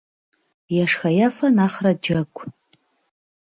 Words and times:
Ешхэ-ефэ 0.83 1.47
нэхърэ 1.57 1.91
джэгу. 2.03 2.43